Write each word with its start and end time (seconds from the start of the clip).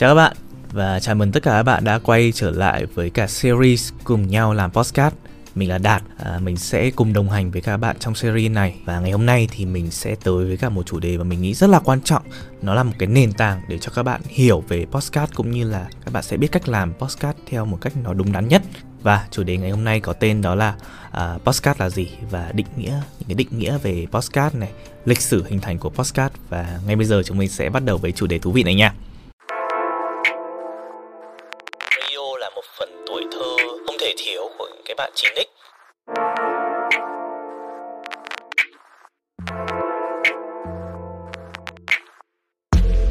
Chào 0.00 0.10
các 0.10 0.14
bạn 0.14 0.36
và 0.72 1.00
chào 1.00 1.14
mừng 1.14 1.32
tất 1.32 1.42
cả 1.42 1.50
các 1.50 1.62
bạn 1.62 1.84
đã 1.84 1.98
quay 1.98 2.32
trở 2.34 2.50
lại 2.50 2.86
với 2.86 3.10
cả 3.10 3.26
series 3.26 3.92
cùng 4.04 4.28
nhau 4.28 4.54
làm 4.54 4.70
podcast. 4.70 5.14
Mình 5.54 5.68
là 5.68 5.78
Đạt, 5.78 6.02
à, 6.18 6.38
mình 6.42 6.56
sẽ 6.56 6.90
cùng 6.90 7.12
đồng 7.12 7.30
hành 7.30 7.50
với 7.50 7.62
các 7.62 7.76
bạn 7.76 7.96
trong 7.98 8.14
series 8.14 8.52
này 8.52 8.76
và 8.84 9.00
ngày 9.00 9.10
hôm 9.10 9.26
nay 9.26 9.48
thì 9.50 9.66
mình 9.66 9.90
sẽ 9.90 10.14
tới 10.24 10.44
với 10.44 10.56
cả 10.56 10.68
một 10.68 10.86
chủ 10.86 10.98
đề 10.98 11.18
mà 11.18 11.24
mình 11.24 11.42
nghĩ 11.42 11.54
rất 11.54 11.70
là 11.70 11.78
quan 11.78 12.00
trọng. 12.00 12.22
Nó 12.62 12.74
là 12.74 12.82
một 12.82 12.92
cái 12.98 13.08
nền 13.08 13.32
tảng 13.32 13.60
để 13.68 13.78
cho 13.78 13.92
các 13.94 14.02
bạn 14.02 14.20
hiểu 14.24 14.64
về 14.68 14.86
podcast 14.90 15.34
cũng 15.34 15.50
như 15.50 15.70
là 15.70 15.88
các 16.04 16.12
bạn 16.12 16.22
sẽ 16.22 16.36
biết 16.36 16.52
cách 16.52 16.68
làm 16.68 16.92
podcast 16.94 17.36
theo 17.46 17.64
một 17.64 17.78
cách 17.80 17.92
nó 18.02 18.12
đúng 18.12 18.32
đắn 18.32 18.48
nhất. 18.48 18.62
Và 19.02 19.26
chủ 19.30 19.42
đề 19.42 19.56
ngày 19.56 19.70
hôm 19.70 19.84
nay 19.84 20.00
có 20.00 20.12
tên 20.12 20.42
đó 20.42 20.54
là 20.54 20.74
uh, 21.08 21.44
podcast 21.44 21.80
là 21.80 21.90
gì 21.90 22.08
và 22.30 22.50
định 22.54 22.66
nghĩa 22.76 23.00
những 23.18 23.28
cái 23.28 23.34
định 23.34 23.58
nghĩa 23.58 23.78
về 23.78 24.06
podcast 24.12 24.54
này, 24.54 24.70
lịch 25.04 25.20
sử 25.20 25.44
hình 25.48 25.60
thành 25.60 25.78
của 25.78 25.90
podcast 25.90 26.32
và 26.48 26.80
ngay 26.86 26.96
bây 26.96 27.06
giờ 27.06 27.22
chúng 27.24 27.38
mình 27.38 27.48
sẽ 27.48 27.70
bắt 27.70 27.84
đầu 27.84 27.98
với 27.98 28.12
chủ 28.12 28.26
đề 28.26 28.38
thú 28.38 28.52
vị 28.52 28.62
này 28.62 28.74
nha. 28.74 28.94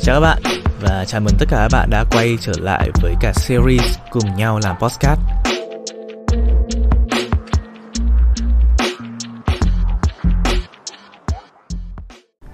Chào 0.10 0.22
các 0.22 0.28
bạn 0.28 0.64
và 0.82 1.06
chào 1.06 1.22
mừng 1.22 1.34
tất 1.40 1.46
cả 1.50 1.58
các 1.58 1.78
bạn 1.78 1.90
đã 1.90 2.06
quay 2.12 2.38
trở 2.42 2.54
lại 2.60 2.90
với 3.02 3.16
cả 3.22 3.34
series 3.36 3.98
cùng 4.12 4.36
nhau 4.38 4.60
làm 4.64 4.76
podcast. 4.80 5.20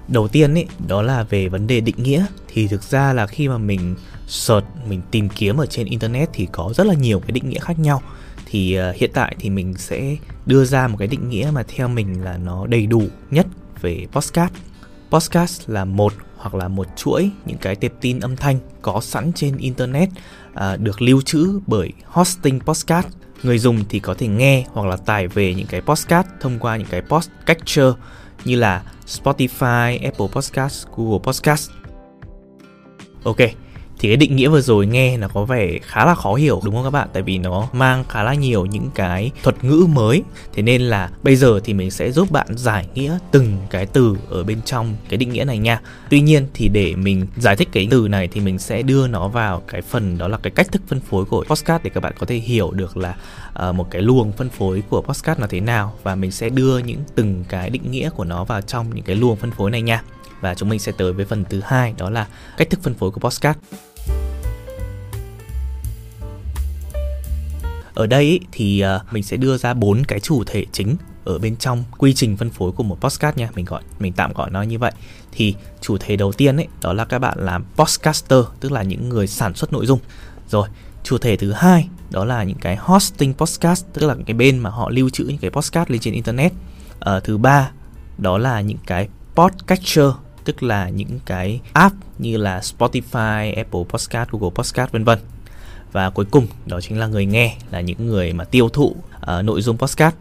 Đầu 0.08 0.28
tiên 0.28 0.54
ấy, 0.54 0.66
đó 0.88 1.02
là 1.02 1.24
về 1.24 1.50
vấn 1.50 1.68
đề 1.68 1.82
định 1.82 1.96
nghĩa 1.98 2.26
thì 2.48 2.68
thực 2.68 2.84
ra 2.84 3.14
là 3.14 3.28
khi 3.28 3.48
mà 3.48 3.58
mình 3.58 3.96
search, 4.28 4.66
mình 4.88 5.02
tìm 5.12 5.30
kiếm 5.30 5.58
ở 5.58 5.66
trên 5.66 5.86
internet 5.86 6.30
thì 6.34 6.48
có 6.52 6.74
rất 6.76 6.88
là 6.88 6.94
nhiều 6.94 7.20
cái 7.20 7.32
định 7.32 7.50
nghĩa 7.50 7.60
khác 7.60 7.80
nhau. 7.80 8.02
Thì 8.46 8.80
uh, 8.80 8.96
hiện 8.96 9.12
tại 9.14 9.36
thì 9.40 9.50
mình 9.50 9.74
sẽ 9.78 10.16
đưa 10.46 10.66
ra 10.66 10.88
một 10.88 10.96
cái 11.00 11.08
định 11.08 11.30
nghĩa 11.30 11.52
mà 11.54 11.64
theo 11.68 11.88
mình 11.88 12.24
là 12.24 12.38
nó 12.38 12.68
đầy 12.68 12.86
đủ 12.86 13.04
nhất 13.32 13.48
về 13.82 14.08
podcast. 14.12 14.54
Podcast 15.12 15.70
là 15.70 15.86
một 15.86 16.14
hoặc 16.46 16.56
là 16.56 16.68
một 16.68 16.88
chuỗi 16.96 17.32
những 17.46 17.58
cái 17.58 17.76
tệp 17.76 17.94
tin 18.02 18.20
âm 18.20 18.36
thanh 18.36 18.58
có 18.82 19.02
sẵn 19.02 19.32
trên 19.34 19.58
internet 19.58 20.10
à, 20.54 20.78
được 20.78 21.02
lưu 21.02 21.22
trữ 21.22 21.60
bởi 21.68 21.94
hosting 22.06 22.60
podcast 22.60 23.08
người 23.44 23.60
dùng 23.60 23.84
thì 23.90 24.00
có 24.00 24.14
thể 24.14 24.28
nghe 24.28 24.66
hoặc 24.74 24.88
là 24.88 24.98
tải 24.98 25.28
về 25.28 25.54
những 25.54 25.68
cái 25.68 25.82
podcast 25.82 26.28
thông 26.42 26.60
qua 26.60 26.78
những 26.78 26.88
cái 26.88 27.02
podcatcher 27.02 27.94
như 28.46 28.56
là 28.56 28.84
Spotify, 29.08 30.04
Apple 30.04 30.28
Podcast, 30.34 30.88
Google 30.96 31.20
Podcast. 31.24 31.72
Ok, 33.24 33.38
thì 34.06 34.10
cái 34.10 34.18
định 34.18 34.36
nghĩa 34.36 34.48
vừa 34.48 34.62
rồi 34.62 34.88
nghe 34.88 35.18
nó 35.18 35.28
có 35.28 35.46
vẻ 35.46 35.80
khá 35.82 36.06
là 36.06 36.16
khó 36.16 36.34
hiểu 36.34 36.62
đúng 36.66 36.76
không 36.76 36.84
các 36.84 36.90
bạn? 36.90 37.08
Tại 37.14 37.24
vì 37.24 37.38
nó 37.38 37.68
mang 37.74 38.04
khá 38.10 38.24
là 38.24 38.34
nhiều 38.34 38.66
những 38.66 38.90
cái 38.96 39.32
thuật 39.44 39.64
ngữ 39.64 39.88
mới. 39.94 40.24
Thế 40.54 40.62
nên 40.62 40.82
là 40.82 41.10
bây 41.24 41.36
giờ 41.36 41.60
thì 41.64 41.74
mình 41.74 41.92
sẽ 41.92 42.12
giúp 42.12 42.32
bạn 42.32 42.48
giải 42.50 42.88
nghĩa 42.96 43.18
từng 43.32 43.58
cái 43.70 43.86
từ 43.86 44.18
ở 44.30 44.44
bên 44.44 44.62
trong 44.66 44.96
cái 45.10 45.18
định 45.18 45.30
nghĩa 45.30 45.44
này 45.44 45.58
nha. 45.58 45.80
Tuy 46.10 46.22
nhiên 46.22 46.48
thì 46.54 46.68
để 46.68 46.96
mình 46.96 47.28
giải 47.38 47.56
thích 47.56 47.68
cái 47.72 47.88
từ 47.92 48.08
này 48.08 48.28
thì 48.28 48.42
mình 48.42 48.60
sẽ 48.60 48.82
đưa 48.82 49.08
nó 49.08 49.28
vào 49.28 49.62
cái 49.68 49.82
phần 49.82 50.18
đó 50.18 50.28
là 50.28 50.38
cái 50.38 50.52
cách 50.52 50.72
thức 50.72 50.82
phân 50.88 51.00
phối 51.00 51.26
của 51.26 51.44
postcard 51.48 51.84
để 51.84 51.90
các 51.94 52.04
bạn 52.04 52.14
có 52.20 52.26
thể 52.26 52.36
hiểu 52.36 52.72
được 52.72 52.98
là 52.98 53.16
uh, 53.70 53.76
một 53.76 53.92
cái 53.92 54.02
luồng 54.02 54.32
phân 54.32 54.50
phối 54.50 54.84
của 54.90 55.02
postcard 55.02 55.42
là 55.42 55.48
thế 55.48 55.60
nào. 55.60 55.94
Và 56.04 56.16
mình 56.16 56.32
sẽ 56.32 56.50
đưa 56.50 56.78
những 56.78 57.04
từng 57.16 57.44
cái 57.50 57.70
định 57.70 57.92
nghĩa 57.92 58.10
của 58.10 58.24
nó 58.24 58.44
vào 58.44 58.62
trong 58.62 58.96
những 58.96 59.06
cái 59.06 59.16
luồng 59.16 59.36
phân 59.36 59.52
phối 59.52 59.72
này 59.72 59.82
nha. 59.82 60.04
Và 60.42 60.56
chúng 60.56 60.70
mình 60.70 60.80
sẽ 60.80 60.92
tới 60.92 61.14
với 61.14 61.26
phần 61.26 61.44
thứ 61.50 61.62
hai 61.66 61.94
đó 61.98 62.10
là 62.10 62.28
cách 62.58 62.70
thức 62.70 62.80
phân 62.84 62.94
phối 62.94 63.12
của 63.12 63.20
postcard 63.20 63.60
ở 67.96 68.08
đây 68.08 68.40
thì 68.52 68.80
à, 68.80 69.00
mình 69.12 69.24
sẽ 69.24 69.38
đưa 69.38 69.58
ra 69.58 69.74
bốn 69.74 70.04
cái 70.04 70.20
chủ 70.20 70.44
thể 70.44 70.66
chính 70.72 70.96
ở 71.26 71.40
bên 71.40 71.58
trong 71.58 71.84
quy 71.98 72.14
trình 72.14 72.38
phân 72.38 72.50
phối 72.50 72.72
của 72.72 72.84
một 72.84 73.02
podcast 73.02 73.38
nha. 73.38 73.50
Mình 73.56 73.66
gọi 73.66 73.82
mình 74.00 74.14
tạm 74.14 74.34
gọi 74.34 74.50
nó 74.50 74.62
như 74.62 74.80
vậy. 74.80 74.92
Thì 75.32 75.56
chủ 75.82 75.98
thể 75.98 76.16
đầu 76.16 76.32
tiên 76.32 76.58
ấy 76.58 76.68
đó 76.82 76.94
là 76.94 77.06
các 77.06 77.20
bạn 77.20 77.38
làm 77.40 77.66
podcaster 77.76 78.40
tức 78.60 78.72
là 78.72 78.84
những 78.84 79.10
người 79.10 79.28
sản 79.28 79.54
xuất 79.54 79.74
nội 79.74 79.86
dung. 79.86 80.00
Rồi 80.50 80.68
chủ 81.04 81.18
thể 81.18 81.38
thứ 81.38 81.52
hai 81.52 81.88
đó 82.10 82.26
là 82.26 82.44
những 82.44 82.58
cái 82.58 82.76
hosting 82.76 83.34
podcast 83.34 83.86
tức 83.94 84.08
là 84.08 84.16
cái 84.26 84.34
bên 84.34 84.60
mà 84.60 84.70
họ 84.70 84.90
lưu 84.90 85.10
trữ 85.10 85.24
những 85.24 85.38
cái 85.38 85.52
podcast 85.52 85.90
lên 85.90 86.02
trên 86.02 86.14
internet. 86.14 86.54
Ở 87.00 87.20
thứ 87.20 87.38
ba 87.38 87.72
đó 88.18 88.38
là 88.38 88.62
những 88.62 88.78
cái 88.86 89.08
podcatcher 89.36 90.10
tức 90.46 90.64
là 90.64 90.90
những 90.90 91.20
cái 91.26 91.62
app 91.74 91.96
như 92.18 92.38
là 92.38 92.60
Spotify, 92.60 93.56
Apple 93.56 93.84
Podcast, 93.90 94.30
Google 94.30 94.50
Podcast 94.56 94.92
vân 94.92 95.04
vân. 95.04 95.20
Và 95.96 96.10
cuối 96.10 96.26
cùng 96.32 96.48
đó 96.66 96.82
chính 96.82 97.00
là 97.00 97.08
người 97.08 97.26
nghe 97.26 97.58
là 97.72 97.82
những 97.82 98.08
người 98.08 98.34
mà 98.34 98.44
tiêu 98.44 98.70
thụ 98.70 98.86
uh, 98.86 99.44
nội 99.44 99.62
dung 99.62 99.78
podcast. 99.78 100.16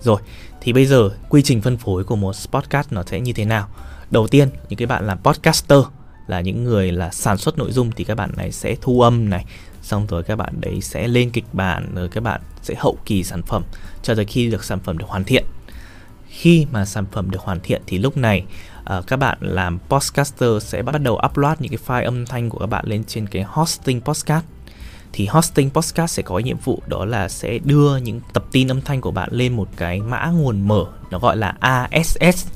Rồi, 0.00 0.20
thì 0.60 0.72
bây 0.72 0.86
giờ 0.86 1.10
quy 1.28 1.42
trình 1.42 1.60
phân 1.60 1.76
phối 1.76 2.04
của 2.04 2.16
một 2.16 2.34
podcast 2.52 2.92
nó 2.92 3.02
sẽ 3.06 3.20
như 3.20 3.32
thế 3.32 3.44
nào? 3.44 3.68
Đầu 4.10 4.28
tiên, 4.28 4.48
những 4.68 4.78
cái 4.78 4.86
bạn 4.86 5.06
làm 5.06 5.18
podcaster 5.18 5.78
là 6.26 6.40
những 6.40 6.64
người 6.64 6.92
là 6.92 7.10
sản 7.10 7.38
xuất 7.38 7.58
nội 7.58 7.72
dung 7.72 7.90
thì 7.96 8.04
các 8.04 8.14
bạn 8.14 8.30
này 8.36 8.52
sẽ 8.52 8.76
thu 8.80 9.00
âm 9.00 9.30
này, 9.30 9.44
xong 9.82 10.06
rồi 10.06 10.22
các 10.22 10.36
bạn 10.36 10.60
đấy 10.60 10.80
sẽ 10.80 11.08
lên 11.08 11.30
kịch 11.30 11.44
bản 11.52 11.94
rồi 11.94 12.08
các 12.08 12.22
bạn 12.22 12.40
sẽ 12.62 12.74
hậu 12.78 12.96
kỳ 13.04 13.24
sản 13.24 13.42
phẩm 13.42 13.62
cho 14.02 14.14
tới 14.14 14.24
khi 14.24 14.50
được 14.50 14.64
sản 14.64 14.78
phẩm 14.80 14.98
được 14.98 15.08
hoàn 15.08 15.24
thiện 15.24 15.44
khi 16.28 16.66
mà 16.72 16.84
sản 16.84 17.04
phẩm 17.12 17.30
được 17.30 17.40
hoàn 17.40 17.60
thiện 17.60 17.82
thì 17.86 17.98
lúc 17.98 18.16
này 18.16 18.44
uh, 18.98 19.06
các 19.06 19.16
bạn 19.16 19.38
làm 19.40 19.78
podcaster 19.88 20.62
sẽ 20.62 20.82
bắt 20.82 21.02
đầu 21.02 21.20
upload 21.30 21.58
những 21.60 21.70
cái 21.70 21.78
file 21.86 22.04
âm 22.04 22.26
thanh 22.26 22.50
của 22.50 22.58
các 22.58 22.66
bạn 22.66 22.84
lên 22.88 23.04
trên 23.04 23.26
cái 23.26 23.42
hosting 23.42 24.00
podcast 24.00 24.44
thì 25.12 25.26
hosting 25.26 25.70
podcast 25.70 26.14
sẽ 26.14 26.22
có 26.22 26.38
nhiệm 26.38 26.56
vụ 26.64 26.82
đó 26.86 27.04
là 27.04 27.28
sẽ 27.28 27.58
đưa 27.58 27.96
những 27.96 28.20
tập 28.32 28.44
tin 28.52 28.68
âm 28.68 28.80
thanh 28.80 29.00
của 29.00 29.10
bạn 29.10 29.28
lên 29.32 29.56
một 29.56 29.68
cái 29.76 30.00
mã 30.00 30.26
nguồn 30.26 30.68
mở, 30.68 30.84
nó 31.10 31.18
gọi 31.18 31.36
là 31.36 31.54
ASS 31.60 32.46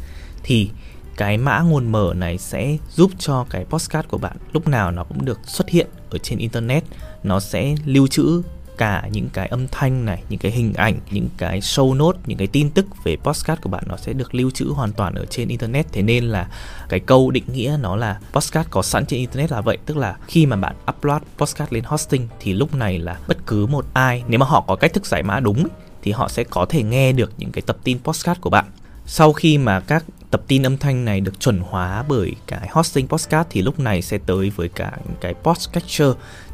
thì 0.43 0.71
cái 1.17 1.39
mã 1.39 1.61
nguồn 1.61 1.93
mở 1.93 2.13
này 2.17 2.39
sẽ 2.39 2.77
giúp 2.95 3.11
cho 3.19 3.47
cái 3.51 3.65
podcast 3.65 4.09
của 4.09 4.19
bạn 4.19 4.37
lúc 4.53 4.69
nào 4.69 4.91
nó 4.91 5.05
cũng 5.05 5.25
được 5.25 5.41
xuất 5.45 5.69
hiện 5.69 5.87
ở 6.11 6.19
trên 6.19 6.39
internet, 6.39 6.85
nó 7.23 7.41
sẽ 7.41 7.75
lưu 7.85 8.07
trữ 8.07 8.43
cả 8.79 9.09
những 9.13 9.29
cái 9.33 9.47
âm 9.47 9.69
thanh 9.69 10.05
này, 10.05 10.23
những 10.29 10.39
cái 10.39 10.53
hình 10.53 10.75
ảnh, 10.75 11.01
những 11.11 11.29
cái 11.37 11.61
show 11.61 11.95
note, 11.97 12.19
những 12.27 12.39
cái 12.39 12.47
tin 12.47 12.71
tức 12.71 12.87
về 13.05 13.17
podcast 13.17 13.61
của 13.61 13.71
bạn 13.71 13.85
nó 13.87 13.97
sẽ 13.97 14.13
được 14.13 14.35
lưu 14.35 14.51
trữ 14.51 14.67
hoàn 14.67 14.93
toàn 14.93 15.15
ở 15.15 15.25
trên 15.25 15.49
internet. 15.49 15.87
Thế 15.93 16.03
nên 16.03 16.25
là 16.25 16.49
cái 16.89 17.01
câu 17.01 17.31
định 17.31 17.45
nghĩa 17.53 17.77
nó 17.81 17.97
là 17.97 18.19
podcast 18.33 18.71
có 18.71 18.83
sẵn 18.83 19.07
trên 19.07 19.21
internet 19.21 19.53
là 19.53 19.61
vậy, 19.61 19.79
tức 19.87 19.97
là 19.97 20.17
khi 20.27 20.47
mà 20.47 20.57
bạn 20.57 20.77
upload 20.91 21.23
podcast 21.39 21.73
lên 21.73 21.85
hosting 21.85 22.29
thì 22.41 22.53
lúc 22.53 22.75
này 22.75 22.99
là 22.99 23.19
bất 23.29 23.47
cứ 23.47 23.67
một 23.67 23.85
ai 23.93 24.23
nếu 24.29 24.39
mà 24.39 24.47
họ 24.47 24.61
có 24.61 24.77
cách 24.77 24.93
thức 24.93 25.07
giải 25.07 25.23
mã 25.23 25.41
đúng 25.41 25.69
thì 26.03 26.13
họ 26.13 26.29
sẽ 26.29 26.45
có 26.45 26.67
thể 26.69 26.83
nghe 26.83 27.13
được 27.13 27.33
những 27.39 27.53
cái 27.53 27.63
tập 27.67 27.77
tin 27.85 27.99
podcast 27.99 28.41
của 28.41 28.51
bạn. 28.51 28.65
Sau 29.07 29.33
khi 29.33 29.59
mà 29.59 29.81
các 29.81 30.05
tập 30.31 30.43
tin 30.49 30.67
âm 30.67 30.79
thanh 30.79 31.05
này 31.05 31.21
được 31.21 31.41
chuẩn 31.41 31.61
hóa 31.61 32.05
bởi 32.09 32.33
cái 32.47 32.69
hosting 32.73 33.09
podcast 33.09 33.47
thì 33.51 33.63
lúc 33.63 33.81
này 33.81 34.03
sẽ 34.03 34.19
tới 34.27 34.51
với 34.51 34.69
cả 34.69 34.93
cái 35.21 35.35
podcatcher 35.35 36.09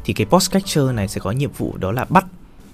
thì 0.05 0.13
cái 0.13 0.25
podcatcher 0.25 0.85
này 0.93 1.07
sẽ 1.07 1.19
có 1.19 1.31
nhiệm 1.31 1.51
vụ 1.51 1.77
đó 1.77 1.91
là 1.91 2.05
bắt. 2.09 2.25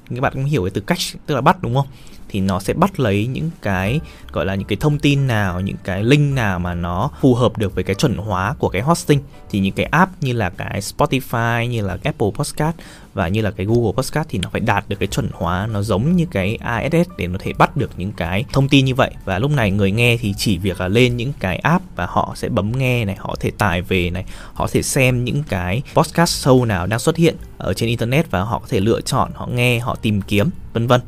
Các 0.09 0.21
bạn 0.21 0.33
cũng 0.33 0.45
hiểu 0.45 0.63
cái 0.63 0.71
từ 0.73 0.81
catch, 0.81 1.25
tức 1.25 1.35
là 1.35 1.41
bắt, 1.41 1.63
đúng 1.63 1.75
không? 1.75 1.88
Thì 2.29 2.41
nó 2.41 2.59
sẽ 2.59 2.73
bắt 2.73 2.99
lấy 2.99 3.27
những 3.27 3.49
cái, 3.61 3.99
gọi 4.31 4.45
là 4.45 4.55
những 4.55 4.67
cái 4.67 4.77
thông 4.79 4.99
tin 4.99 5.27
nào, 5.27 5.61
những 5.61 5.75
cái 5.83 6.03
link 6.03 6.35
nào 6.35 6.59
mà 6.59 6.73
nó 6.73 7.11
phù 7.21 7.35
hợp 7.35 7.57
được 7.57 7.75
với 7.75 7.83
cái 7.83 7.95
chuẩn 7.95 8.17
hóa 8.17 8.55
của 8.59 8.69
cái 8.69 8.81
hosting. 8.81 9.19
Thì 9.49 9.59
những 9.59 9.73
cái 9.73 9.85
app 9.85 10.11
như 10.23 10.33
là 10.33 10.49
cái 10.49 10.81
Spotify, 10.81 11.65
như 11.65 11.81
là 11.81 11.97
Apple 12.03 12.27
Podcast 12.35 12.75
và 13.17 13.28
như 13.28 13.41
là 13.41 13.51
cái 13.51 13.66
Google 13.66 13.91
Podcast 13.91 14.28
thì 14.29 14.39
nó 14.39 14.50
phải 14.50 14.61
đạt 14.61 14.89
được 14.89 14.95
cái 15.00 15.07
chuẩn 15.07 15.29
hóa, 15.33 15.67
nó 15.72 15.81
giống 15.81 16.16
như 16.16 16.25
cái 16.31 16.55
ASS 16.55 17.09
để 17.17 17.28
nó 17.28 17.38
thể 17.39 17.53
bắt 17.53 17.78
được 17.78 17.91
những 17.97 18.11
cái 18.11 18.45
thông 18.53 18.69
tin 18.69 18.85
như 18.85 18.95
vậy. 18.95 19.11
Và 19.25 19.39
lúc 19.39 19.51
này 19.51 19.72
người 19.72 19.91
nghe 19.91 20.17
thì 20.17 20.33
chỉ 20.38 20.57
việc 20.57 20.81
là 20.81 20.88
lên 20.88 21.17
những 21.17 21.33
cái 21.39 21.57
app 21.57 21.95
và 21.95 22.06
họ 22.06 22.33
sẽ 22.35 22.50
bấm 22.50 22.72
nghe 22.72 23.06
này, 23.06 23.16
họ 23.19 23.35
thể 23.39 23.51
tải 23.57 23.81
về 23.81 24.09
này, 24.09 24.25
họ 24.53 24.67
thể 24.72 24.81
xem 24.81 25.23
những 25.25 25.44
cái 25.50 25.81
podcast 25.94 26.47
show 26.47 26.66
nào 26.66 26.88
đang 26.88 27.00
xuất 27.00 27.17
hiện 27.17 27.35
ở 27.57 27.73
trên 27.73 27.89
internet 27.89 28.31
và 28.31 28.41
họ 28.41 28.59
có 28.59 28.68
thể 28.69 28.80
lựa 28.80 29.01
chọn, 29.01 29.31
họ 29.36 29.47
nghe, 29.47 29.80
họ 29.80 29.95
tìm 30.01 30.21
kiếm, 30.21 30.50
vân 30.74 30.88
vân. 30.88 31.01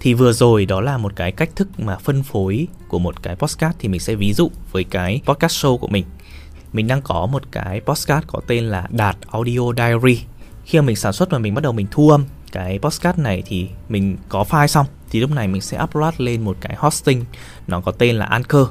Thì 0.00 0.14
vừa 0.14 0.32
rồi 0.32 0.66
đó 0.66 0.80
là 0.80 0.98
một 0.98 1.16
cái 1.16 1.32
cách 1.32 1.50
thức 1.56 1.68
mà 1.80 1.96
phân 1.96 2.22
phối 2.22 2.66
của 2.88 2.98
một 2.98 3.22
cái 3.22 3.36
podcast 3.36 3.76
thì 3.78 3.88
mình 3.88 4.00
sẽ 4.00 4.14
ví 4.14 4.32
dụ 4.32 4.50
với 4.72 4.84
cái 4.84 5.20
podcast 5.24 5.64
show 5.64 5.76
của 5.76 5.88
mình. 5.88 6.04
Mình 6.72 6.86
đang 6.86 7.02
có 7.02 7.26
một 7.26 7.42
cái 7.50 7.80
podcast 7.80 8.26
có 8.26 8.40
tên 8.46 8.64
là 8.64 8.88
Đạt 8.90 9.16
Audio 9.30 9.72
Diary 9.76 10.22
khi 10.72 10.80
mà 10.80 10.86
mình 10.86 10.96
sản 10.96 11.12
xuất 11.12 11.30
và 11.30 11.38
mình 11.38 11.54
bắt 11.54 11.60
đầu 11.60 11.72
mình 11.72 11.86
thu 11.90 12.10
âm 12.10 12.24
cái 12.52 12.78
podcast 12.78 13.18
này 13.18 13.42
thì 13.46 13.68
mình 13.88 14.16
có 14.28 14.44
file 14.48 14.66
xong, 14.66 14.86
thì 15.10 15.20
lúc 15.20 15.30
này 15.30 15.48
mình 15.48 15.62
sẽ 15.62 15.82
upload 15.82 16.14
lên 16.18 16.44
một 16.44 16.56
cái 16.60 16.76
hosting, 16.78 17.24
nó 17.66 17.80
có 17.80 17.92
tên 17.92 18.16
là 18.16 18.26
Anchor. 18.26 18.68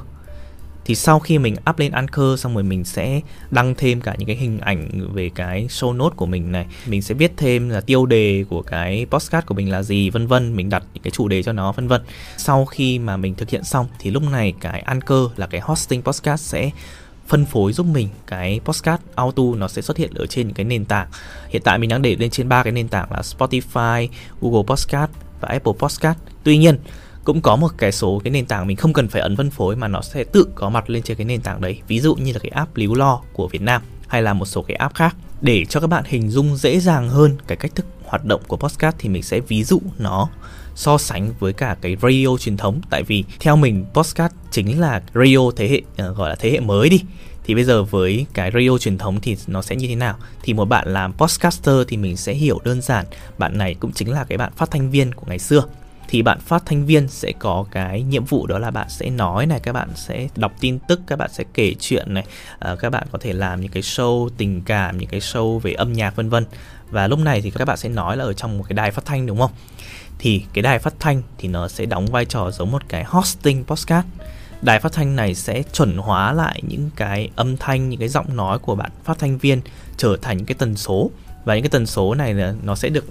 Thì 0.84 0.94
sau 0.94 1.20
khi 1.20 1.38
mình 1.38 1.56
up 1.70 1.78
lên 1.78 1.92
Anchor 1.92 2.40
xong 2.40 2.54
rồi 2.54 2.62
mình 2.62 2.84
sẽ 2.84 3.20
đăng 3.50 3.74
thêm 3.74 4.00
cả 4.00 4.14
những 4.18 4.26
cái 4.26 4.36
hình 4.36 4.58
ảnh 4.58 5.08
về 5.12 5.30
cái 5.34 5.66
show 5.66 5.96
note 5.96 6.14
của 6.16 6.26
mình 6.26 6.52
này, 6.52 6.66
mình 6.86 7.02
sẽ 7.02 7.14
viết 7.14 7.32
thêm 7.36 7.68
là 7.68 7.80
tiêu 7.80 8.06
đề 8.06 8.44
của 8.48 8.62
cái 8.62 9.06
podcast 9.10 9.46
của 9.46 9.54
mình 9.54 9.70
là 9.70 9.82
gì, 9.82 10.10
vân 10.10 10.26
vân, 10.26 10.56
mình 10.56 10.70
đặt 10.70 10.82
những 10.94 11.02
cái 11.02 11.10
chủ 11.10 11.28
đề 11.28 11.42
cho 11.42 11.52
nó, 11.52 11.72
vân 11.72 11.88
vân. 11.88 12.02
Sau 12.36 12.64
khi 12.64 12.98
mà 12.98 13.16
mình 13.16 13.34
thực 13.34 13.50
hiện 13.50 13.64
xong 13.64 13.86
thì 13.98 14.10
lúc 14.10 14.22
này 14.22 14.54
cái 14.60 14.80
Anchor 14.80 15.30
là 15.36 15.46
cái 15.46 15.60
hosting 15.60 16.02
podcast 16.02 16.42
sẽ 16.42 16.70
phân 17.28 17.44
phối 17.44 17.72
giúp 17.72 17.86
mình 17.86 18.08
cái 18.26 18.60
podcast 18.64 19.00
auto 19.14 19.42
nó 19.56 19.68
sẽ 19.68 19.82
xuất 19.82 19.96
hiện 19.96 20.10
ở 20.14 20.26
trên 20.26 20.46
những 20.46 20.54
cái 20.54 20.64
nền 20.64 20.84
tảng. 20.84 21.08
Hiện 21.48 21.62
tại 21.64 21.78
mình 21.78 21.90
đang 21.90 22.02
để 22.02 22.16
lên 22.16 22.30
trên 22.30 22.48
ba 22.48 22.62
cái 22.62 22.72
nền 22.72 22.88
tảng 22.88 23.12
là 23.12 23.20
Spotify, 23.20 24.08
Google 24.40 24.62
Podcast 24.66 25.10
và 25.40 25.48
Apple 25.48 25.72
Podcast. 25.78 26.18
Tuy 26.44 26.58
nhiên 26.58 26.78
cũng 27.24 27.40
có 27.40 27.56
một 27.56 27.72
cái 27.78 27.92
số 27.92 28.20
cái 28.24 28.30
nền 28.30 28.46
tảng 28.46 28.66
mình 28.66 28.76
không 28.76 28.92
cần 28.92 29.08
phải 29.08 29.22
ấn 29.22 29.36
phân 29.36 29.50
phối 29.50 29.76
mà 29.76 29.88
nó 29.88 30.00
sẽ 30.00 30.24
tự 30.24 30.46
có 30.54 30.70
mặt 30.70 30.90
lên 30.90 31.02
trên 31.02 31.16
cái 31.16 31.24
nền 31.24 31.40
tảng 31.40 31.60
đấy. 31.60 31.80
Ví 31.88 32.00
dụ 32.00 32.14
như 32.14 32.32
là 32.32 32.38
cái 32.38 32.50
app 32.50 32.76
Líu 32.76 32.94
Lo 32.94 33.20
của 33.32 33.48
Việt 33.48 33.62
Nam 33.62 33.82
hay 34.08 34.22
là 34.22 34.32
một 34.32 34.46
số 34.46 34.62
cái 34.62 34.76
app 34.76 34.94
khác. 34.94 35.16
Để 35.40 35.64
cho 35.64 35.80
các 35.80 35.86
bạn 35.86 36.04
hình 36.06 36.30
dung 36.30 36.56
dễ 36.56 36.80
dàng 36.80 37.08
hơn 37.08 37.36
cái 37.46 37.56
cách 37.56 37.74
thức 37.74 37.86
hoạt 38.04 38.24
động 38.24 38.42
của 38.46 38.56
podcast 38.56 38.96
thì 38.98 39.08
mình 39.08 39.22
sẽ 39.22 39.40
ví 39.40 39.64
dụ 39.64 39.80
nó 39.98 40.28
so 40.74 40.98
sánh 40.98 41.32
với 41.38 41.52
cả 41.52 41.76
cái 41.80 41.96
radio 42.02 42.36
truyền 42.40 42.56
thống. 42.56 42.80
Tại 42.90 43.02
vì 43.02 43.24
theo 43.40 43.56
mình 43.56 43.84
podcast 43.94 44.32
chính 44.50 44.80
là 44.80 45.02
radio 45.14 45.50
thế 45.56 45.68
hệ 45.68 46.08
uh, 46.10 46.16
gọi 46.16 46.30
là 46.30 46.36
thế 46.38 46.50
hệ 46.50 46.60
mới 46.60 46.88
đi. 46.88 47.00
Thì 47.44 47.54
bây 47.54 47.64
giờ 47.64 47.82
với 47.82 48.26
cái 48.34 48.50
radio 48.54 48.78
truyền 48.78 48.98
thống 48.98 49.20
thì 49.20 49.36
nó 49.46 49.62
sẽ 49.62 49.76
như 49.76 49.86
thế 49.88 49.94
nào? 49.94 50.16
Thì 50.42 50.52
một 50.54 50.64
bạn 50.64 50.92
làm 50.92 51.12
podcaster 51.12 51.74
thì 51.88 51.96
mình 51.96 52.16
sẽ 52.16 52.34
hiểu 52.34 52.58
đơn 52.64 52.82
giản 52.82 53.06
bạn 53.38 53.58
này 53.58 53.74
cũng 53.74 53.92
chính 53.92 54.10
là 54.10 54.24
cái 54.24 54.38
bạn 54.38 54.52
phát 54.56 54.70
thanh 54.70 54.90
viên 54.90 55.14
của 55.14 55.26
ngày 55.26 55.38
xưa 55.38 55.64
thì 56.08 56.22
bạn 56.22 56.40
phát 56.40 56.62
thanh 56.66 56.86
viên 56.86 57.08
sẽ 57.08 57.32
có 57.38 57.64
cái 57.70 58.02
nhiệm 58.02 58.24
vụ 58.24 58.46
đó 58.46 58.58
là 58.58 58.70
bạn 58.70 58.88
sẽ 58.90 59.10
nói 59.10 59.46
này 59.46 59.60
các 59.62 59.72
bạn 59.72 59.88
sẽ 59.94 60.28
đọc 60.36 60.52
tin 60.60 60.78
tức 60.78 61.00
các 61.06 61.18
bạn 61.18 61.30
sẽ 61.32 61.44
kể 61.54 61.74
chuyện 61.80 62.14
này 62.14 62.24
uh, 62.72 62.78
các 62.78 62.90
bạn 62.90 63.06
có 63.12 63.18
thể 63.18 63.32
làm 63.32 63.60
những 63.60 63.70
cái 63.70 63.82
show 63.82 64.28
tình 64.36 64.62
cảm 64.62 64.98
những 64.98 65.08
cái 65.08 65.20
show 65.20 65.58
về 65.58 65.72
âm 65.72 65.92
nhạc 65.92 66.16
vân 66.16 66.28
vân. 66.28 66.44
Và 66.90 67.06
lúc 67.06 67.18
này 67.18 67.40
thì 67.40 67.50
các 67.50 67.64
bạn 67.64 67.76
sẽ 67.76 67.88
nói 67.88 68.16
là 68.16 68.24
ở 68.24 68.32
trong 68.32 68.58
một 68.58 68.64
cái 68.68 68.74
đài 68.74 68.90
phát 68.90 69.04
thanh 69.04 69.26
đúng 69.26 69.38
không? 69.38 69.50
Thì 70.18 70.44
cái 70.52 70.62
đài 70.62 70.78
phát 70.78 70.94
thanh 71.00 71.22
thì 71.38 71.48
nó 71.48 71.68
sẽ 71.68 71.86
đóng 71.86 72.06
vai 72.06 72.24
trò 72.24 72.50
giống 72.50 72.70
một 72.70 72.82
cái 72.88 73.04
hosting 73.04 73.64
podcast. 73.64 74.06
Đài 74.62 74.80
phát 74.80 74.92
thanh 74.92 75.16
này 75.16 75.34
sẽ 75.34 75.62
chuẩn 75.62 75.96
hóa 75.96 76.32
lại 76.32 76.62
những 76.68 76.90
cái 76.96 77.30
âm 77.36 77.56
thanh 77.56 77.88
những 77.88 78.00
cái 78.00 78.08
giọng 78.08 78.36
nói 78.36 78.58
của 78.58 78.74
bạn 78.74 78.90
phát 79.04 79.18
thanh 79.18 79.38
viên 79.38 79.60
trở 79.96 80.16
thành 80.22 80.36
những 80.36 80.46
cái 80.46 80.54
tần 80.58 80.76
số. 80.76 81.10
Và 81.44 81.54
những 81.54 81.62
cái 81.62 81.70
tần 81.70 81.86
số 81.86 82.14
này 82.14 82.34
nó 82.62 82.74
sẽ 82.74 82.88
được 82.88 83.04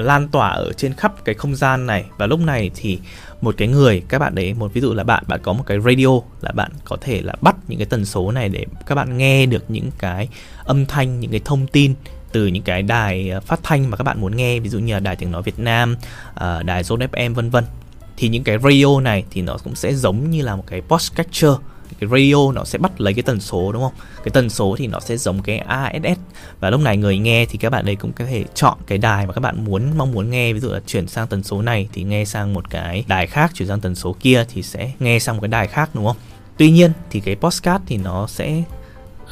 lan 0.00 0.28
tỏa 0.28 0.48
ở 0.48 0.72
trên 0.72 0.94
khắp 0.94 1.24
cái 1.24 1.34
không 1.34 1.56
gian 1.56 1.86
này. 1.86 2.04
Và 2.18 2.26
lúc 2.26 2.40
này 2.40 2.70
thì 2.74 2.98
một 3.40 3.54
cái 3.58 3.68
người 3.68 4.02
các 4.08 4.18
bạn 4.18 4.34
đấy 4.34 4.54
một 4.54 4.74
ví 4.74 4.80
dụ 4.80 4.94
là 4.94 5.04
bạn 5.04 5.24
bạn 5.28 5.40
có 5.42 5.52
một 5.52 5.64
cái 5.66 5.80
radio 5.80 6.20
là 6.40 6.52
bạn 6.52 6.70
có 6.84 6.96
thể 7.00 7.22
là 7.22 7.34
bắt 7.40 7.56
những 7.68 7.78
cái 7.78 7.86
tần 7.86 8.04
số 8.04 8.30
này 8.30 8.48
để 8.48 8.66
các 8.86 8.94
bạn 8.94 9.18
nghe 9.18 9.46
được 9.46 9.64
những 9.68 9.90
cái 9.98 10.28
âm 10.64 10.86
thanh 10.86 11.20
những 11.20 11.30
cái 11.30 11.40
thông 11.44 11.66
tin 11.66 11.94
từ 12.32 12.46
những 12.46 12.62
cái 12.62 12.82
đài 12.82 13.30
ờ, 13.30 13.40
phát 13.40 13.60
thanh 13.62 13.90
mà 13.90 13.96
các 13.96 14.04
bạn 14.04 14.20
muốn 14.20 14.36
nghe 14.36 14.60
ví 14.60 14.68
dụ 14.68 14.78
như 14.78 14.92
là 14.92 15.00
đài 15.00 15.16
tiếng 15.16 15.30
nói 15.30 15.42
Việt 15.42 15.58
Nam, 15.58 15.96
ờ, 16.34 16.62
đài 16.62 16.82
Zone 16.82 17.08
FM 17.08 17.34
vân 17.34 17.50
vân. 17.50 17.64
Thì 18.16 18.28
những 18.28 18.44
cái 18.44 18.58
radio 18.58 19.00
này 19.00 19.24
thì 19.30 19.42
nó 19.42 19.56
cũng 19.64 19.74
sẽ 19.74 19.94
giống 19.94 20.30
như 20.30 20.42
là 20.42 20.56
một 20.56 20.64
cái 20.66 20.82
cái 22.00 22.10
radio 22.10 22.52
nó 22.52 22.64
sẽ 22.64 22.78
bắt 22.78 23.00
lấy 23.00 23.14
cái 23.14 23.22
tần 23.22 23.40
số, 23.40 23.72
đúng 23.72 23.82
không? 23.82 23.92
Cái 24.16 24.30
tần 24.32 24.50
số 24.50 24.76
thì 24.78 24.86
nó 24.86 25.00
sẽ 25.00 25.16
giống 25.16 25.42
cái 25.42 25.58
ASS 25.58 26.20
và 26.60 26.70
lúc 26.70 26.80
này 26.80 26.96
người 26.96 27.18
nghe 27.18 27.46
thì 27.46 27.58
các 27.58 27.70
bạn 27.70 27.86
đây 27.86 27.96
cũng 27.96 28.12
có 28.12 28.24
thể 28.24 28.44
chọn 28.54 28.78
cái 28.86 28.98
đài 28.98 29.26
mà 29.26 29.32
các 29.32 29.40
bạn 29.40 29.64
muốn, 29.64 29.82
mong 29.96 30.12
muốn 30.12 30.30
nghe. 30.30 30.52
Ví 30.52 30.60
dụ 30.60 30.68
là 30.70 30.80
chuyển 30.86 31.06
sang 31.06 31.26
tần 31.26 31.42
số 31.42 31.62
này 31.62 31.88
thì 31.92 32.02
nghe 32.02 32.24
sang 32.24 32.54
một 32.54 32.70
cái 32.70 33.04
đài 33.08 33.26
khác, 33.26 33.50
chuyển 33.54 33.68
sang 33.68 33.80
tần 33.80 33.94
số 33.94 34.16
kia 34.20 34.44
thì 34.48 34.62
sẽ 34.62 34.92
nghe 34.98 35.18
sang 35.18 35.36
một 35.36 35.40
cái 35.40 35.48
đài 35.48 35.66
khác, 35.66 35.90
đúng 35.94 36.06
không? 36.06 36.16
Tuy 36.56 36.70
nhiên 36.70 36.92
thì 37.10 37.20
cái 37.20 37.36
podcast 37.36 37.82
thì 37.86 37.96
nó 37.96 38.26
sẽ 38.26 38.62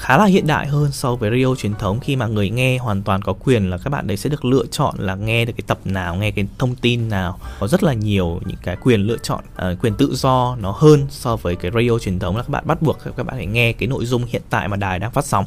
khá 0.02 0.18
là 0.18 0.24
hiện 0.24 0.46
đại 0.46 0.66
hơn 0.66 0.92
so 0.92 1.14
với 1.14 1.30
radio 1.30 1.54
truyền 1.54 1.74
thống. 1.74 2.00
Khi 2.00 2.16
mà 2.16 2.26
người 2.26 2.50
nghe 2.50 2.78
hoàn 2.78 3.02
toàn 3.02 3.22
có 3.22 3.32
quyền 3.32 3.70
là 3.70 3.78
các 3.78 3.90
bạn 3.90 4.06
đấy 4.06 4.16
sẽ 4.16 4.30
được 4.30 4.44
lựa 4.44 4.66
chọn 4.70 4.94
là 4.98 5.14
nghe 5.14 5.44
được 5.44 5.52
cái 5.56 5.64
tập 5.66 5.78
nào 5.84 6.14
nghe 6.16 6.30
cái 6.30 6.46
thông 6.58 6.74
tin 6.74 7.08
nào. 7.08 7.38
Có 7.60 7.66
rất 7.66 7.82
là 7.82 7.92
nhiều 7.92 8.40
những 8.46 8.56
cái 8.62 8.76
quyền 8.76 9.00
lựa 9.00 9.16
chọn 9.22 9.44
uh, 9.72 9.78
quyền 9.82 9.94
tự 9.94 10.14
do 10.14 10.56
nó 10.60 10.70
hơn 10.70 11.06
so 11.10 11.36
với 11.36 11.56
cái 11.56 11.70
radio 11.74 11.98
truyền 11.98 12.18
thống 12.18 12.36
là 12.36 12.42
các 12.42 12.48
bạn 12.48 12.66
bắt 12.66 12.82
buộc 12.82 12.98
các 13.16 13.26
bạn 13.26 13.36
phải 13.36 13.46
nghe 13.46 13.72
cái 13.72 13.88
nội 13.88 14.06
dung 14.06 14.24
hiện 14.24 14.42
tại 14.50 14.68
mà 14.68 14.76
đài 14.76 14.98
đang 14.98 15.12
phát 15.12 15.24
sóng. 15.24 15.44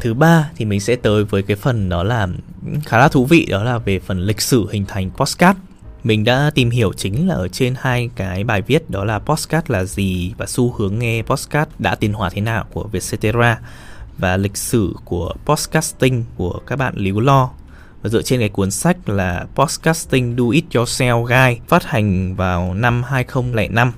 Thứ 0.00 0.14
ba 0.14 0.50
thì 0.56 0.64
mình 0.64 0.80
sẽ 0.80 0.96
tới 0.96 1.24
với 1.24 1.42
cái 1.42 1.56
phần 1.56 1.88
đó 1.88 2.02
là 2.02 2.28
ừ, 2.66 2.72
khá 2.84 2.98
là 2.98 3.08
thú 3.08 3.24
vị 3.24 3.46
đó 3.50 3.64
là 3.64 3.78
về 3.78 3.98
phần 3.98 4.20
lịch 4.20 4.40
sử 4.40 4.66
hình 4.72 4.84
thành 4.88 5.10
podcast 5.10 5.56
mình 6.04 6.24
đã 6.24 6.50
tìm 6.54 6.70
hiểu 6.70 6.92
chính 6.92 7.28
là 7.28 7.34
ở 7.34 7.48
trên 7.48 7.74
hai 7.78 8.10
cái 8.16 8.44
bài 8.44 8.62
viết 8.62 8.90
đó 8.90 9.04
là 9.04 9.18
postcard 9.18 9.70
là 9.70 9.84
gì 9.84 10.34
và 10.38 10.46
xu 10.46 10.72
hướng 10.72 10.98
nghe 10.98 11.22
postcard 11.22 11.70
đã 11.78 11.94
tiến 11.94 12.12
hóa 12.12 12.30
thế 12.30 12.40
nào 12.40 12.66
của 12.72 12.84
Vietcetera 12.84 13.58
và 14.18 14.36
lịch 14.36 14.56
sử 14.56 14.94
của 15.04 15.34
podcasting 15.44 16.24
của 16.36 16.60
các 16.66 16.76
bạn 16.76 16.94
Líu 16.96 17.20
Lo. 17.20 17.50
Và 18.02 18.10
dựa 18.10 18.22
trên 18.22 18.40
cái 18.40 18.48
cuốn 18.48 18.70
sách 18.70 19.08
là 19.08 19.46
Podcasting 19.54 20.36
Do 20.38 20.44
It 20.52 20.64
Yourself 20.70 21.24
Guide 21.24 21.60
phát 21.68 21.84
hành 21.84 22.34
vào 22.34 22.74
năm 22.74 23.02
2005 23.02 23.92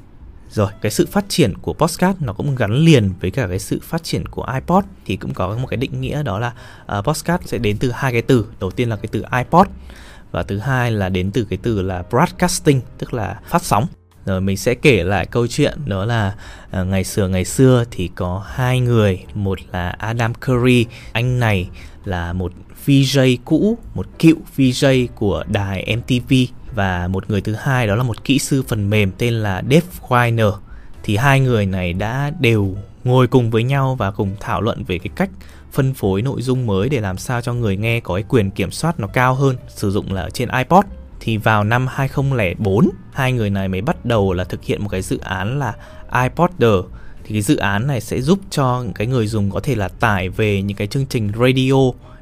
rồi 0.50 0.70
cái 0.80 0.92
sự 0.92 1.06
phát 1.10 1.24
triển 1.28 1.54
của 1.58 1.72
podcast 1.72 2.16
nó 2.20 2.32
cũng 2.32 2.56
gắn 2.56 2.72
liền 2.72 3.12
với 3.20 3.30
cả 3.30 3.46
cái 3.48 3.58
sự 3.58 3.80
phát 3.82 4.04
triển 4.04 4.26
của 4.26 4.46
iPod. 4.54 4.84
Thì 5.04 5.16
cũng 5.16 5.34
có 5.34 5.56
một 5.56 5.66
cái 5.66 5.76
định 5.76 6.00
nghĩa 6.00 6.22
đó 6.22 6.38
là 6.38 6.52
à, 6.86 6.98
uh, 6.98 7.04
podcast 7.04 7.42
sẽ 7.44 7.58
đến 7.58 7.76
từ 7.78 7.90
hai 7.90 8.12
cái 8.12 8.22
từ. 8.22 8.46
Đầu 8.60 8.70
tiên 8.70 8.88
là 8.88 8.96
cái 8.96 9.08
từ 9.12 9.24
iPod 9.38 9.66
và 10.30 10.42
thứ 10.42 10.58
hai 10.58 10.90
là 10.90 11.08
đến 11.08 11.30
từ 11.30 11.44
cái 11.50 11.58
từ 11.62 11.82
là 11.82 12.02
broadcasting 12.10 12.80
tức 12.98 13.14
là 13.14 13.40
phát 13.48 13.62
sóng. 13.64 13.86
Rồi 14.26 14.40
mình 14.40 14.56
sẽ 14.56 14.74
kể 14.74 15.04
lại 15.04 15.26
câu 15.26 15.46
chuyện 15.46 15.78
đó 15.86 16.04
là 16.04 16.34
uh, 16.80 16.86
ngày 16.86 17.04
xưa 17.04 17.28
ngày 17.28 17.44
xưa 17.44 17.84
thì 17.90 18.10
có 18.14 18.44
hai 18.46 18.80
người 18.80 19.24
một 19.34 19.58
là 19.72 19.88
Adam 19.88 20.32
Curry 20.34 20.86
anh 21.12 21.40
này 21.40 21.68
là 22.04 22.32
một 22.32 22.52
VJ 22.86 23.36
cũ 23.44 23.78
một 23.94 24.06
cựu 24.18 24.36
VJ 24.56 25.06
của 25.14 25.44
đài 25.48 25.96
MTV 25.96 26.34
và 26.74 27.08
một 27.08 27.30
người 27.30 27.40
thứ 27.40 27.54
hai 27.54 27.86
đó 27.86 27.94
là 27.94 28.02
một 28.02 28.24
kỹ 28.24 28.38
sư 28.38 28.62
phần 28.62 28.90
mềm 28.90 29.12
tên 29.18 29.34
là 29.34 29.62
Dave 29.70 29.86
Weiner 30.08 30.52
thì 31.02 31.16
hai 31.16 31.40
người 31.40 31.66
này 31.66 31.92
đã 31.92 32.32
đều 32.40 32.76
ngồi 33.04 33.26
cùng 33.26 33.50
với 33.50 33.62
nhau 33.62 33.94
và 33.94 34.10
cùng 34.10 34.36
thảo 34.40 34.60
luận 34.60 34.84
về 34.84 34.98
cái 34.98 35.10
cách 35.16 35.30
phân 35.72 35.94
phối 35.94 36.22
nội 36.22 36.42
dung 36.42 36.66
mới 36.66 36.88
để 36.88 37.00
làm 37.00 37.18
sao 37.18 37.40
cho 37.40 37.54
người 37.54 37.76
nghe 37.76 38.00
có 38.00 38.14
cái 38.14 38.24
quyền 38.28 38.50
kiểm 38.50 38.70
soát 38.70 39.00
nó 39.00 39.06
cao 39.06 39.34
hơn, 39.34 39.56
sử 39.68 39.90
dụng 39.90 40.12
là 40.12 40.22
ở 40.22 40.30
trên 40.30 40.48
iPod. 40.48 40.84
Thì 41.20 41.36
vào 41.36 41.64
năm 41.64 41.86
2004 41.90 42.88
hai 43.12 43.32
người 43.32 43.50
này 43.50 43.68
mới 43.68 43.80
bắt 43.80 44.04
đầu 44.04 44.32
là 44.32 44.44
thực 44.44 44.64
hiện 44.64 44.82
một 44.82 44.88
cái 44.88 45.02
dự 45.02 45.18
án 45.18 45.58
là 45.58 45.74
iPodder. 46.22 46.84
Thì 47.24 47.34
cái 47.34 47.42
dự 47.42 47.56
án 47.56 47.86
này 47.86 48.00
sẽ 48.00 48.20
giúp 48.20 48.38
cho 48.50 48.84
cái 48.94 49.06
người 49.06 49.26
dùng 49.26 49.50
có 49.50 49.60
thể 49.60 49.74
là 49.74 49.88
tải 49.88 50.28
về 50.28 50.62
những 50.62 50.76
cái 50.76 50.86
chương 50.86 51.06
trình 51.06 51.32
radio 51.40 51.74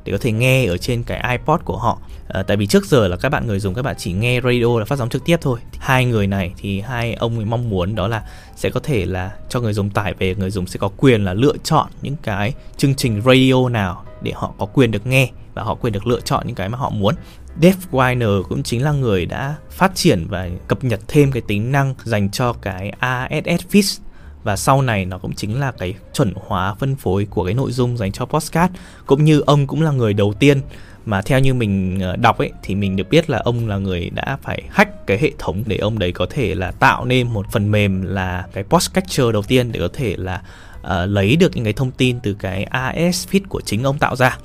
để 0.06 0.12
có 0.12 0.18
thể 0.20 0.32
nghe 0.32 0.66
ở 0.66 0.76
trên 0.76 1.02
cái 1.02 1.30
iPod 1.30 1.60
của 1.64 1.76
họ. 1.76 1.98
À, 2.28 2.42
tại 2.42 2.56
vì 2.56 2.66
trước 2.66 2.86
giờ 2.86 3.08
là 3.08 3.16
các 3.16 3.28
bạn 3.28 3.46
người 3.46 3.60
dùng 3.60 3.74
các 3.74 3.82
bạn 3.82 3.94
chỉ 3.98 4.12
nghe 4.12 4.40
radio 4.40 4.78
là 4.78 4.84
phát 4.84 4.98
sóng 4.98 5.08
trực 5.08 5.24
tiếp 5.24 5.36
thôi. 5.40 5.58
Hai 5.78 6.04
người 6.04 6.26
này 6.26 6.52
thì 6.56 6.80
hai 6.80 7.14
ông 7.14 7.50
mong 7.50 7.70
muốn 7.70 7.94
đó 7.94 8.08
là 8.08 8.22
sẽ 8.56 8.70
có 8.70 8.80
thể 8.80 9.04
là 9.06 9.30
cho 9.48 9.60
người 9.60 9.72
dùng 9.72 9.90
tải 9.90 10.14
về 10.14 10.34
người 10.34 10.50
dùng 10.50 10.66
sẽ 10.66 10.78
có 10.78 10.88
quyền 10.96 11.24
là 11.24 11.34
lựa 11.34 11.56
chọn 11.64 11.86
những 12.02 12.16
cái 12.22 12.54
chương 12.76 12.94
trình 12.94 13.22
radio 13.22 13.68
nào 13.68 14.04
để 14.22 14.32
họ 14.34 14.54
có 14.58 14.66
quyền 14.66 14.90
được 14.90 15.06
nghe 15.06 15.30
và 15.54 15.62
họ 15.62 15.74
quyền 15.74 15.92
được 15.92 16.06
lựa 16.06 16.20
chọn 16.20 16.46
những 16.46 16.56
cái 16.56 16.68
mà 16.68 16.78
họ 16.78 16.90
muốn. 16.90 17.14
Dave 17.62 17.78
Weiner 17.90 18.42
cũng 18.42 18.62
chính 18.62 18.84
là 18.84 18.92
người 18.92 19.26
đã 19.26 19.54
phát 19.70 19.94
triển 19.94 20.26
và 20.28 20.48
cập 20.68 20.84
nhật 20.84 21.00
thêm 21.08 21.32
cái 21.32 21.42
tính 21.48 21.72
năng 21.72 21.94
dành 22.04 22.30
cho 22.30 22.52
cái 22.52 22.92
RSS 23.00 23.66
feed 23.70 23.98
và 24.46 24.56
sau 24.56 24.82
này 24.82 25.04
nó 25.04 25.18
cũng 25.18 25.32
chính 25.34 25.60
là 25.60 25.72
cái 25.72 25.94
chuẩn 26.12 26.32
hóa 26.36 26.74
phân 26.74 26.96
phối 26.96 27.26
của 27.30 27.44
cái 27.44 27.54
nội 27.54 27.72
dung 27.72 27.96
dành 27.96 28.12
cho 28.12 28.24
podcast. 28.24 28.72
Cũng 29.06 29.24
như 29.24 29.40
ông 29.40 29.66
cũng 29.66 29.82
là 29.82 29.90
người 29.90 30.14
đầu 30.14 30.34
tiên 30.38 30.60
mà 31.04 31.22
theo 31.22 31.40
như 31.40 31.54
mình 31.54 32.00
ờ, 32.00 32.16
đọc 32.16 32.38
ấy 32.38 32.52
thì 32.62 32.74
mình 32.74 32.96
được 32.96 33.10
biết 33.10 33.30
là 33.30 33.38
ông 33.38 33.68
là 33.68 33.76
người 33.76 34.10
đã 34.10 34.38
phải 34.42 34.62
hack 34.70 35.06
cái 35.06 35.18
hệ 35.18 35.30
thống 35.38 35.62
để 35.66 35.76
ông 35.76 35.98
đấy 35.98 36.12
có 36.12 36.26
thể 36.30 36.54
là 36.54 36.70
tạo 36.70 37.04
nên 37.04 37.28
một 37.28 37.46
phần 37.52 37.70
mềm 37.70 38.02
là 38.02 38.46
cái 38.52 38.64
podcatcher 38.64 39.32
đầu 39.32 39.42
tiên 39.42 39.72
để 39.72 39.80
có 39.80 39.88
thể 39.92 40.14
là 40.18 40.42
uh, 40.80 40.88
lấy 41.06 41.36
được 41.36 41.56
những 41.56 41.64
cái 41.64 41.72
thông 41.72 41.90
tin 41.90 42.20
từ 42.20 42.34
cái 42.34 42.64
AS 42.64 43.28
feed 43.28 43.40
của 43.48 43.60
chính 43.60 43.82
ông 43.82 43.98
tạo 43.98 44.16
ra. 44.16 44.38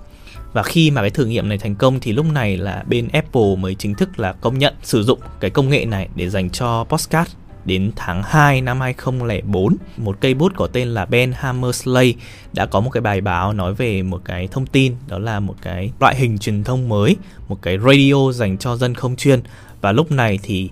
Và 0.54 0.64
khi 0.64 0.92
mà 0.92 1.02
cái 1.02 1.10
thử 1.10 1.26
nghiệm 1.26 1.50
này 1.50 1.58
thành 1.58 1.76
công 1.76 2.00
thì 2.00 2.14
lúc 2.14 2.26
này 2.34 2.58
là 2.58 2.84
bên 2.88 3.08
Apple 3.14 3.56
mới 3.60 3.76
chính 3.76 3.96
thức 3.96 4.20
là 4.20 4.34
công 4.34 4.58
nhận 4.58 4.74
sử 4.84 5.04
dụng 5.04 5.20
cái 5.40 5.50
công 5.50 5.70
nghệ 5.70 5.86
này 5.86 6.08
để 6.16 6.30
dành 6.30 6.50
cho 6.50 6.84
podcast. 6.84 7.30
Đến 7.66 7.92
tháng 7.96 8.24
2 8.24 8.62
năm 8.62 8.82
2004, 8.82 9.76
một 9.98 10.18
cây 10.22 10.34
bút 10.34 10.54
có 10.56 10.68
tên 10.68 10.88
là 10.88 11.06
Ben 11.06 11.32
Hammersley 11.36 12.16
đã 12.54 12.66
có 12.66 12.80
một 12.80 12.90
cái 12.90 13.02
bài 13.02 13.22
báo 13.22 13.54
nói 13.54 13.74
về 13.74 14.04
một 14.04 14.22
cái 14.26 14.48
thông 14.48 14.66
tin 14.66 14.96
đó 15.08 15.20
là 15.20 15.40
một 15.40 15.56
cái 15.62 15.92
loại 16.00 16.16
hình 16.16 16.38
truyền 16.38 16.64
thông 16.64 16.90
mới, 16.90 17.16
một 17.48 17.62
cái 17.62 17.78
radio 17.78 18.32
dành 18.34 18.58
cho 18.58 18.76
dân 18.76 18.96
không 18.96 19.16
chuyên. 19.16 19.42
Và 19.82 19.92
lúc 19.92 20.12
này 20.12 20.40
thì 20.44 20.70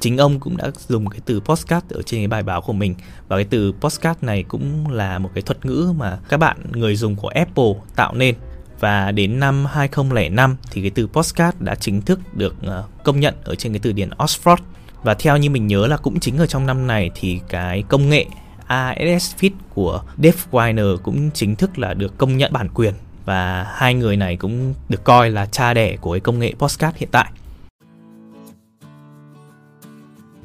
chính 0.00 0.16
ông 0.16 0.40
cũng 0.40 0.56
đã 0.56 0.70
dùng 0.88 1.06
cái 1.06 1.20
từ 1.24 1.40
postcard 1.40 1.86
ở 1.90 2.02
trên 2.02 2.20
cái 2.20 2.28
bài 2.28 2.42
báo 2.42 2.60
của 2.60 2.72
mình. 2.72 2.94
Và 3.28 3.36
cái 3.36 3.44
từ 3.44 3.72
postcard 3.80 4.22
này 4.22 4.42
cũng 4.42 4.90
là 4.90 5.18
một 5.18 5.30
cái 5.34 5.42
thuật 5.42 5.66
ngữ 5.66 5.92
mà 5.96 6.18
các 6.28 6.36
bạn 6.36 6.56
người 6.72 6.96
dùng 6.96 7.16
của 7.16 7.28
Apple 7.28 7.72
tạo 7.96 8.14
nên. 8.14 8.34
Và 8.80 9.12
đến 9.12 9.40
năm 9.40 9.66
2005 9.66 10.56
thì 10.70 10.80
cái 10.80 10.90
từ 10.90 11.06
postcard 11.06 11.56
đã 11.60 11.74
chính 11.74 12.02
thức 12.02 12.20
được 12.34 12.54
ờ, 12.62 12.84
công 13.04 13.20
nhận 13.20 13.34
ở 13.44 13.54
trên 13.54 13.72
cái 13.72 13.80
từ 13.80 13.92
điển 13.92 14.10
Oxford 14.18 14.56
và 15.02 15.14
theo 15.14 15.36
như 15.36 15.50
mình 15.50 15.66
nhớ 15.66 15.86
là 15.86 15.96
cũng 15.96 16.20
chính 16.20 16.38
ở 16.38 16.46
trong 16.46 16.66
năm 16.66 16.86
này 16.86 17.10
thì 17.14 17.40
cái 17.48 17.82
công 17.88 18.08
nghệ 18.08 18.26
ASS 18.66 19.36
Fit 19.40 19.50
của 19.74 20.02
Dave 20.22 20.96
cũng 21.02 21.30
chính 21.34 21.56
thức 21.56 21.78
là 21.78 21.94
được 21.94 22.18
công 22.18 22.36
nhận 22.36 22.52
bản 22.52 22.68
quyền 22.74 22.94
và 23.24 23.66
hai 23.74 23.94
người 23.94 24.16
này 24.16 24.36
cũng 24.36 24.74
được 24.88 25.04
coi 25.04 25.30
là 25.30 25.46
cha 25.46 25.74
đẻ 25.74 25.96
của 25.96 26.12
cái 26.12 26.20
công 26.20 26.38
nghệ 26.38 26.54
podcast 26.58 26.96
hiện 26.96 27.08
tại. 27.12 27.30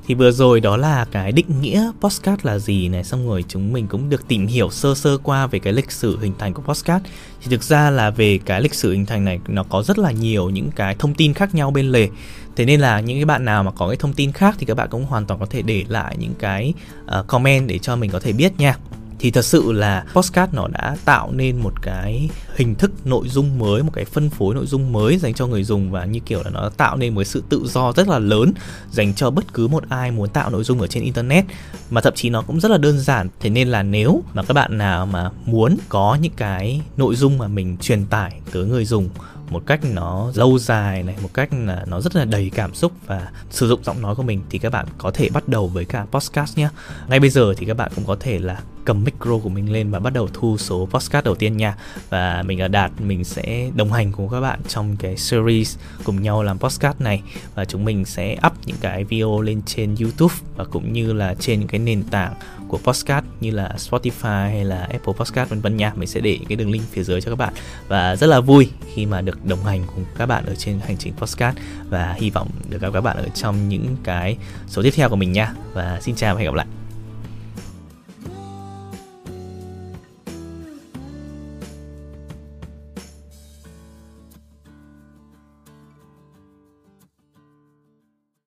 Thì 0.07 0.15
vừa 0.15 0.31
rồi 0.31 0.59
đó 0.59 0.77
là 0.77 1.05
cái 1.11 1.31
định 1.31 1.61
nghĩa 1.61 1.91
postcard 2.01 2.45
là 2.45 2.59
gì 2.59 2.89
này 2.89 3.03
xong 3.03 3.27
rồi 3.27 3.45
chúng 3.47 3.73
mình 3.73 3.87
cũng 3.87 4.09
được 4.09 4.27
tìm 4.27 4.47
hiểu 4.47 4.69
sơ 4.69 4.95
sơ 4.95 5.17
qua 5.17 5.47
về 5.47 5.59
cái 5.59 5.73
lịch 5.73 5.91
sử 5.91 6.17
hình 6.19 6.33
thành 6.39 6.53
của 6.53 6.61
postcard. 6.61 7.05
Thì 7.41 7.51
thực 7.51 7.63
ra 7.63 7.89
là 7.89 8.09
về 8.09 8.39
cái 8.45 8.61
lịch 8.61 8.73
sử 8.73 8.91
hình 8.91 9.05
thành 9.05 9.25
này 9.25 9.39
nó 9.47 9.63
có 9.63 9.83
rất 9.83 9.97
là 9.97 10.11
nhiều 10.11 10.49
những 10.49 10.71
cái 10.75 10.95
thông 10.99 11.13
tin 11.13 11.33
khác 11.33 11.55
nhau 11.55 11.71
bên 11.71 11.91
lề. 11.91 12.09
Thế 12.55 12.65
nên 12.65 12.79
là 12.79 12.99
những 12.99 13.17
cái 13.17 13.25
bạn 13.25 13.45
nào 13.45 13.63
mà 13.63 13.71
có 13.71 13.87
cái 13.87 13.97
thông 13.97 14.13
tin 14.13 14.31
khác 14.31 14.55
thì 14.59 14.65
các 14.65 14.77
bạn 14.77 14.87
cũng 14.91 15.05
hoàn 15.05 15.25
toàn 15.25 15.39
có 15.39 15.45
thể 15.45 15.61
để 15.61 15.85
lại 15.87 16.15
những 16.19 16.33
cái 16.39 16.73
uh, 17.19 17.27
comment 17.27 17.67
để 17.67 17.79
cho 17.79 17.95
mình 17.95 18.11
có 18.11 18.19
thể 18.19 18.33
biết 18.33 18.59
nha 18.59 18.77
thì 19.25 19.31
thật 19.31 19.45
sự 19.45 19.71
là 19.71 20.05
postcard 20.13 20.53
nó 20.53 20.67
đã 20.67 20.97
tạo 21.05 21.31
nên 21.31 21.57
một 21.57 21.81
cái 21.81 22.29
hình 22.55 22.75
thức 22.75 22.91
nội 23.05 23.29
dung 23.29 23.59
mới, 23.59 23.83
một 23.83 23.91
cái 23.93 24.05
phân 24.05 24.29
phối 24.29 24.55
nội 24.55 24.65
dung 24.65 24.93
mới 24.93 25.17
dành 25.17 25.33
cho 25.33 25.47
người 25.47 25.63
dùng 25.63 25.91
và 25.91 26.05
như 26.05 26.19
kiểu 26.19 26.43
là 26.43 26.49
nó 26.49 26.69
tạo 26.69 26.97
nên 26.97 27.15
một 27.15 27.23
sự 27.23 27.43
tự 27.49 27.67
do 27.67 27.91
rất 27.91 28.07
là 28.07 28.19
lớn 28.19 28.53
dành 28.91 29.13
cho 29.13 29.31
bất 29.31 29.53
cứ 29.53 29.67
một 29.67 29.83
ai 29.89 30.11
muốn 30.11 30.29
tạo 30.29 30.49
nội 30.49 30.63
dung 30.63 30.81
ở 30.81 30.87
trên 30.87 31.03
internet. 31.03 31.45
Mà 31.89 32.01
thậm 32.01 32.13
chí 32.15 32.29
nó 32.29 32.41
cũng 32.41 32.59
rất 32.59 32.71
là 32.71 32.77
đơn 32.77 32.99
giản. 32.99 33.29
Thế 33.39 33.49
nên 33.49 33.67
là 33.67 33.83
nếu 33.83 34.23
mà 34.33 34.43
các 34.43 34.53
bạn 34.53 34.77
nào 34.77 35.05
mà 35.05 35.29
muốn 35.45 35.77
có 35.89 36.17
những 36.21 36.33
cái 36.37 36.81
nội 36.97 37.15
dung 37.15 37.37
mà 37.37 37.47
mình 37.47 37.77
truyền 37.77 38.05
tải 38.05 38.41
tới 38.51 38.65
người 38.65 38.85
dùng 38.85 39.09
một 39.49 39.63
cách 39.65 39.79
nó 39.93 40.31
lâu 40.35 40.59
dài 40.59 41.03
này, 41.03 41.15
một 41.21 41.29
cách 41.33 41.49
là 41.65 41.83
nó 41.87 42.01
rất 42.01 42.15
là 42.15 42.25
đầy 42.25 42.51
cảm 42.55 42.75
xúc 42.75 42.91
và 43.07 43.31
sử 43.49 43.67
dụng 43.67 43.83
giọng 43.83 44.01
nói 44.01 44.15
của 44.15 44.23
mình, 44.23 44.41
thì 44.49 44.59
các 44.59 44.71
bạn 44.71 44.85
có 44.97 45.11
thể 45.11 45.29
bắt 45.29 45.47
đầu 45.47 45.67
với 45.67 45.85
cả 45.85 46.05
podcast 46.11 46.57
nhé 46.57 46.69
ngay 47.07 47.19
bây 47.19 47.29
giờ 47.29 47.53
thì 47.57 47.65
các 47.65 47.77
bạn 47.77 47.91
cũng 47.95 48.05
có 48.05 48.17
thể 48.19 48.39
là 48.39 48.61
cầm 48.85 49.03
micro 49.03 49.37
của 49.37 49.49
mình 49.49 49.71
lên 49.71 49.91
và 49.91 49.99
bắt 49.99 50.13
đầu 50.13 50.29
thu 50.33 50.57
số 50.57 50.87
podcast 50.91 51.25
đầu 51.25 51.35
tiên 51.35 51.57
nha. 51.57 51.75
Và 52.09 52.43
mình 52.45 52.59
là 52.59 52.67
đạt, 52.67 52.91
mình 53.01 53.23
sẽ 53.23 53.69
đồng 53.75 53.91
hành 53.91 54.11
cùng 54.11 54.29
các 54.29 54.41
bạn 54.41 54.59
trong 54.67 54.97
cái 54.97 55.17
series 55.17 55.77
cùng 56.03 56.21
nhau 56.21 56.43
làm 56.43 56.59
podcast 56.59 57.01
này. 57.01 57.21
Và 57.55 57.65
chúng 57.65 57.85
mình 57.85 58.05
sẽ 58.05 58.37
up 58.47 58.53
những 58.65 58.77
cái 58.81 59.03
video 59.03 59.41
lên 59.41 59.61
trên 59.65 59.95
youtube 60.01 60.35
và 60.55 60.63
cũng 60.63 60.93
như 60.93 61.13
là 61.13 61.35
trên 61.39 61.59
những 61.59 61.67
cái 61.67 61.79
nền 61.79 62.03
tảng 62.03 62.33
của 62.67 62.77
podcast 62.77 63.25
như 63.39 63.51
là 63.51 63.75
Spotify 63.77 64.49
hay 64.49 64.65
là 64.65 64.79
Apple 64.79 65.13
Podcast 65.13 65.49
vân 65.49 65.61
vân 65.61 65.77
nha. 65.77 65.93
Mình 65.95 66.07
sẽ 66.07 66.19
để 66.19 66.39
cái 66.49 66.55
đường 66.55 66.71
link 66.71 66.83
phía 66.91 67.03
dưới 67.03 67.21
cho 67.21 67.31
các 67.31 67.35
bạn. 67.35 67.53
Và 67.87 68.15
rất 68.15 68.27
là 68.27 68.39
vui 68.39 68.69
khi 68.93 69.05
mà 69.05 69.21
được 69.21 69.45
đồng 69.45 69.63
hành 69.63 69.83
cùng 69.95 70.05
các 70.17 70.25
bạn 70.25 70.45
ở 70.45 70.55
trên 70.55 70.79
hành 70.79 70.97
trình 70.97 71.13
podcast 71.13 71.57
và 71.89 72.15
hy 72.17 72.29
vọng 72.29 72.49
được 72.69 72.81
gặp 72.81 72.89
các 72.93 73.01
bạn 73.01 73.17
ở 73.17 73.27
trong 73.33 73.69
những 73.69 73.95
cái 74.03 74.37
số 74.67 74.83
tiếp 74.83 74.93
theo 74.95 75.09
của 75.09 75.15
mình 75.15 75.31
nha. 75.31 75.53
Và 75.73 75.99
xin 76.01 76.15
chào 76.15 76.35
và 76.35 76.41
hẹn 76.41 76.51
gặp 76.51 76.55
lại. 76.55 76.84